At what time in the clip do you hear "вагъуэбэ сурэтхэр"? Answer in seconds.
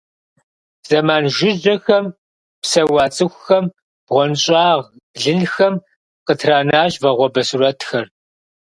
7.03-8.05